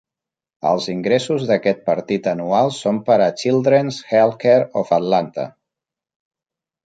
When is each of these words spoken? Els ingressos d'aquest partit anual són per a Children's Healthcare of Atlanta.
Els 0.67 0.85
ingressos 0.93 1.43
d'aquest 1.49 1.83
partit 1.89 2.29
anual 2.31 2.71
són 2.79 3.01
per 3.09 3.17
a 3.25 3.29
Children's 3.41 3.99
Healthcare 4.15 4.65
of 4.83 4.95
Atlanta. 4.97 5.45